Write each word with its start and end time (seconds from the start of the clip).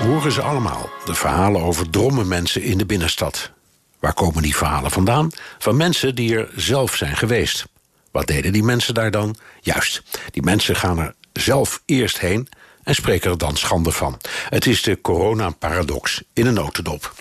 Horen 0.00 0.32
ze 0.32 0.42
allemaal 0.42 0.90
de 1.04 1.14
verhalen 1.14 1.62
over 1.62 1.90
dromme 1.90 2.24
mensen 2.24 2.62
in 2.62 2.78
de 2.78 2.86
binnenstad? 2.86 3.50
Waar 3.98 4.14
komen 4.14 4.42
die 4.42 4.56
verhalen 4.56 4.90
vandaan? 4.90 5.30
Van 5.58 5.76
mensen 5.76 6.14
die 6.14 6.36
er 6.36 6.48
zelf 6.56 6.96
zijn 6.96 7.16
geweest. 7.16 7.66
Wat 8.10 8.26
deden 8.26 8.52
die 8.52 8.62
mensen 8.62 8.94
daar 8.94 9.10
dan? 9.10 9.36
Juist, 9.60 10.02
die 10.30 10.42
mensen 10.42 10.76
gaan 10.76 10.98
er 10.98 11.14
zelf 11.32 11.82
eerst 11.86 12.18
heen 12.18 12.48
en 12.82 12.94
spreken 12.94 13.30
er 13.30 13.38
dan 13.38 13.56
schande 13.56 13.92
van. 13.92 14.20
Het 14.48 14.66
is 14.66 14.82
de 14.82 15.00
corona-paradox 15.00 16.22
in 16.32 16.46
een 16.46 16.54
notendop. 16.54 17.14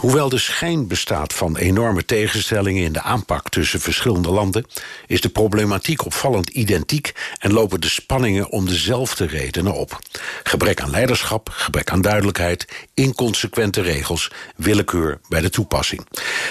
Hoewel 0.00 0.28
de 0.28 0.38
schijn 0.38 0.86
bestaat 0.86 1.32
van 1.32 1.56
enorme 1.56 2.04
tegenstellingen 2.04 2.84
in 2.84 2.92
de 2.92 3.02
aanpak 3.02 3.48
tussen 3.48 3.80
verschillende 3.80 4.30
landen, 4.30 4.66
is 5.06 5.20
de 5.20 5.28
problematiek 5.28 6.04
opvallend 6.04 6.48
identiek 6.48 7.12
en 7.38 7.52
lopen 7.52 7.80
de 7.80 7.88
spanningen 7.88 8.50
om 8.50 8.66
dezelfde 8.66 9.26
redenen 9.26 9.74
op. 9.74 9.98
Gebrek 10.42 10.80
aan 10.80 10.90
leiderschap, 10.90 11.48
gebrek 11.52 11.90
aan 11.90 12.00
duidelijkheid, 12.00 12.88
inconsequente 12.94 13.80
regels, 13.80 14.30
willekeur 14.56 15.20
bij 15.28 15.40
de 15.40 15.50
toepassing. 15.50 16.06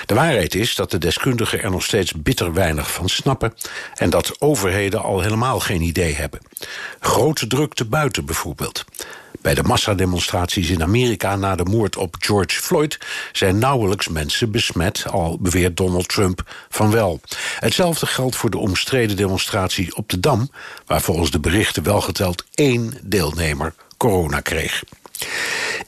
De 0.06 0.14
waarheid 0.14 0.56
is 0.56 0.76
dat 0.76 0.92
de 0.92 0.98
deskundigen 0.98 1.62
er 1.62 1.72
nog 1.72 1.84
steeds 1.84 2.14
bitter 2.14 2.54
weinig 2.54 2.92
van 2.92 3.10
snappen 3.10 3.54
en 3.94 4.10
dat 4.10 4.42
overheden 4.42 5.02
al 5.02 5.22
helemaal 5.22 5.60
geen 5.60 5.82
idee 5.82 6.14
hebben. 6.14 6.40
Grote 7.00 7.48
drukte 7.48 7.86
buiten 7.86 8.26
bijvoorbeeld. 8.26 8.86
Bij 9.42 9.54
de 9.54 9.64
massademonstraties 9.64 10.70
in 10.70 10.84
Amerika 10.84 11.36
na 11.36 11.56
de 11.56 11.64
moord 11.64 11.98
op 11.98 12.16
George 12.20 12.62
Floyd 12.62 12.98
zijn 13.40 13.58
nauwelijks 13.58 14.08
mensen 14.08 14.52
besmet, 14.52 15.06
al 15.12 15.38
beweert 15.40 15.78
Donald 15.78 16.08
Trump 16.08 16.44
van 16.70 16.92
wel. 16.92 17.22
Hetzelfde 17.60 18.06
geldt 18.06 18.36
voor 18.36 18.50
de 18.50 18.58
omstreden 18.58 19.16
demonstratie 19.16 19.96
op 19.96 20.10
de 20.10 20.20
Dam, 20.20 20.50
waar 20.86 21.02
volgens 21.02 21.32
de 21.32 21.40
berichten 21.40 21.84
wel 21.84 22.02
geteld 22.02 22.46
één 22.54 22.94
deelnemer 23.04 23.74
corona 23.98 24.40
kreeg. 24.40 24.84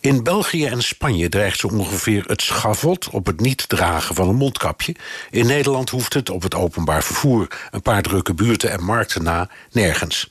In 0.01 0.23
België 0.23 0.65
en 0.65 0.83
Spanje 0.83 1.29
dreigt 1.29 1.59
zo 1.59 1.67
ongeveer 1.67 2.23
het 2.27 2.41
schavot 2.41 3.09
op 3.09 3.25
het 3.25 3.39
niet 3.39 3.69
dragen 3.69 4.15
van 4.15 4.29
een 4.29 4.35
mondkapje. 4.35 4.95
In 5.29 5.45
Nederland 5.45 5.89
hoeft 5.89 6.13
het 6.13 6.29
op 6.29 6.41
het 6.41 6.55
openbaar 6.55 7.03
vervoer, 7.03 7.47
een 7.71 7.81
paar 7.81 8.01
drukke 8.01 8.33
buurten 8.33 8.71
en 8.71 8.83
markten 8.83 9.23
na, 9.23 9.49
nergens. 9.71 10.29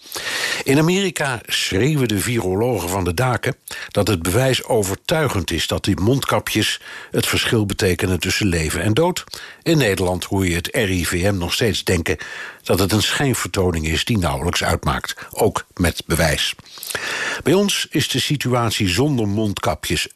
In 0.65 0.79
Amerika 0.79 1.41
schreeuwen 1.47 2.09
de 2.09 2.19
virologen 2.19 2.89
van 2.89 3.05
de 3.05 3.15
daken 3.15 3.57
dat 3.89 4.09
het 4.09 4.23
bewijs 4.23 4.65
overtuigend 4.65 5.51
is 5.51 5.67
dat 5.67 5.85
die 5.85 6.01
mondkapjes 6.01 6.81
het 7.11 7.27
verschil 7.27 7.67
betekenen 7.67 8.21
tussen 8.21 8.47
leven 8.47 8.83
en 8.83 8.95
dood. 8.95 9.25
In 9.63 9.79
Nederland 9.79 10.25
hoor 10.25 10.47
je 10.47 10.55
het 10.55 10.69
RIVM 10.73 11.35
nog 11.35 11.53
steeds 11.53 11.85
denken 11.85 12.17
dat 12.63 12.79
het 12.79 12.93
een 12.93 13.03
schijnvertoning 13.03 13.87
is 13.87 14.05
die 14.05 14.19
nauwelijks 14.19 14.65
uitmaakt, 14.65 15.15
ook 15.31 15.67
met 15.75 16.03
bewijs. 16.07 16.55
Bij 17.43 17.55
ons 17.55 17.87
is 17.91 18.09
de 18.09 18.21
situatie 18.21 18.89
zonder 18.89 19.29
mondkapjes 19.29 19.59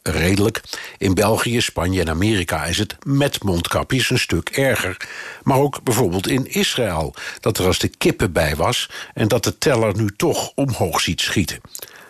redelijk. 0.03 0.61
In 0.99 1.15
België, 1.15 1.61
Spanje 1.61 2.01
en 2.01 2.09
Amerika 2.09 2.65
is 2.65 2.79
het 2.79 2.97
met 3.05 3.43
mondkapjes 3.43 4.11
een 4.11 4.19
stuk 4.19 4.49
erger. 4.49 4.97
Maar 5.43 5.59
ook 5.59 5.83
bijvoorbeeld 5.83 6.29
in 6.29 6.47
Israël, 6.47 7.15
dat 7.41 7.59
er 7.59 7.67
als 7.67 7.79
de 7.79 7.89
kippen 7.89 8.33
bij 8.33 8.57
was 8.57 8.91
en 9.15 9.29
dat 9.29 9.45
de 9.45 9.59
teller 9.59 9.97
nu 9.97 10.11
toch 10.17 10.53
omhoog 10.55 11.01
ziet 11.01 11.21
schieten. 11.21 11.61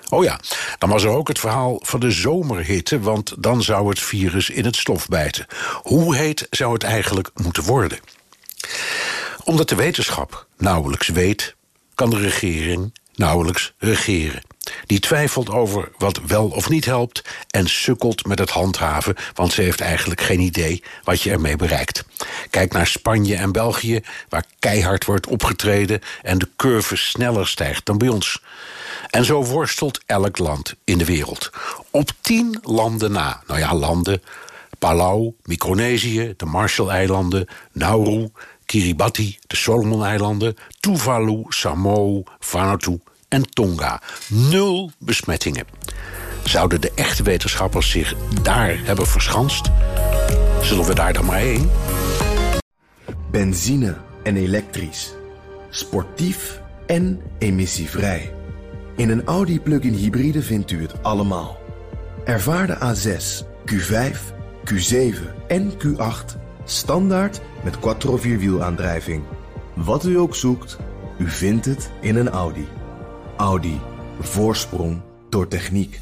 Oh 0.09 0.25
ja, 0.25 0.41
dan 0.79 0.89
was 0.89 1.03
er 1.03 1.11
ook 1.11 1.29
het 1.29 1.39
verhaal 1.39 1.79
van 1.83 2.01
de 2.01 2.11
zomerhitte, 2.11 3.01
want 3.01 3.35
dan 3.39 3.63
zou 3.63 3.89
het 3.89 4.01
virus 4.01 4.51
in 4.51 4.65
het 4.65 4.77
stof 4.77 5.09
bijten. 5.09 5.47
Hoe 5.83 6.17
heet 6.17 6.47
zou 6.51 6.73
het 6.73 6.83
eigenlijk 6.83 7.31
moeten 7.35 7.63
worden? 7.63 7.99
Omdat 9.45 9.69
de 9.69 9.75
wetenschap 9.75 10.47
nauwelijks 10.57 11.09
weet, 11.09 11.55
kan 11.95 12.11
de 12.11 12.19
regering 12.19 12.93
nauwelijks 13.15 13.73
regeren. 13.79 14.43
Die 14.87 14.99
twijfelt 14.99 15.51
over 15.51 15.89
wat 15.99 16.21
wel 16.27 16.49
of 16.49 16.69
niet 16.69 16.85
helpt 16.85 17.25
en 17.51 17.69
sukkelt 17.69 18.27
met 18.27 18.39
het 18.39 18.51
handhaven, 18.51 19.15
want 19.35 19.53
ze 19.53 19.63
heeft 19.63 19.81
eigenlijk 19.81 20.21
geen 20.21 20.41
idee 20.41 20.83
wat 21.05 21.23
je 21.23 21.31
ermee 21.31 21.57
bereikt. 21.57 22.05
Kijk 22.51 22.73
naar 22.73 22.87
Spanje 22.87 23.37
en 23.37 23.53
België, 23.53 24.01
waar 24.29 24.45
keihard 24.59 25.05
wordt 25.05 25.27
opgetreden 25.27 26.01
en 26.23 26.39
de 26.39 26.49
curve 26.57 26.97
sneller 26.97 27.47
stijgt 27.47 27.87
dan 27.87 27.99
bij 27.99 28.09
ons. 28.09 28.43
En 29.11 29.25
zo 29.25 29.45
worstelt 29.45 30.01
elk 30.07 30.39
land 30.39 30.75
in 30.85 30.99
de 30.99 31.05
wereld. 31.05 31.51
Op 31.91 32.11
tien 32.21 32.59
landen 32.63 33.13
na, 33.13 33.43
nou 33.47 33.61
ja, 33.61 33.75
landen, 33.75 34.23
Palau, 34.79 35.35
Micronesië, 35.43 36.35
de 36.37 36.45
Marshall-eilanden, 36.45 37.49
Nauru, 37.73 38.29
Kiribati, 38.67 39.39
de 39.47 39.57
Solomon-eilanden, 39.57 40.57
Tuvalu, 40.81 41.45
Samoa, 41.49 42.23
Vanuatu 42.39 43.01
en 43.35 43.51
Tonga. 43.51 44.03
Nul 44.29 44.91
besmettingen. 44.99 45.67
Zouden 46.45 46.81
de 46.81 46.93
echte 46.95 47.23
wetenschappers 47.23 47.91
zich 47.91 48.15
daar 48.43 48.79
hebben 48.85 49.07
verschanst? 49.07 49.71
Zullen 50.63 50.85
we 50.85 50.95
daar 50.95 51.13
dan 51.13 51.25
maar 51.25 51.39
heen? 51.39 51.71
Benzine 53.31 53.97
en 54.23 54.37
elektrisch. 54.37 55.15
Sportief 55.71 56.61
en 56.87 57.21
emissievrij. 57.39 58.35
In 58.97 59.11
een 59.11 59.25
Audi 59.25 59.61
plug-in 59.61 59.95
hybride 59.95 60.43
vindt 60.43 60.71
u 60.71 60.83
het 60.83 61.03
allemaal. 61.03 61.59
Ervaar 62.25 62.67
de 62.67 62.77
A6, 62.77 63.45
Q5, 63.73 64.17
Q7 64.65 65.15
en 65.49 65.73
Q8 65.73 66.39
standaard 66.65 67.41
met 67.65 67.79
quattro 67.79 68.17
vierwielaandrijving. 68.17 69.23
Wat 69.75 70.05
u 70.05 70.19
ook 70.19 70.35
zoekt, 70.35 70.77
u 71.19 71.29
vindt 71.29 71.65
het 71.65 71.91
in 72.01 72.17
een 72.17 72.29
Audi. 72.29 72.67
Audi. 73.37 73.81
Voorsprong 74.21 75.01
door 75.29 75.49
techniek. 75.49 76.01